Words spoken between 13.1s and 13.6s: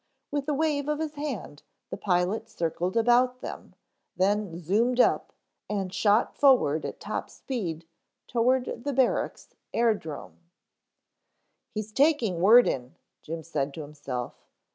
Jim